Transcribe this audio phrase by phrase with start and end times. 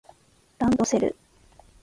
[0.57, 1.15] ランドセル